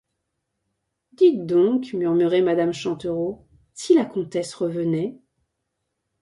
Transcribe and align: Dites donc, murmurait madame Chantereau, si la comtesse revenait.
Dites 1.13 1.45
donc, 1.45 1.93
murmurait 1.93 2.41
madame 2.41 2.73
Chantereau, 2.73 3.45
si 3.75 3.93
la 3.93 4.03
comtesse 4.03 4.55
revenait. 4.55 5.19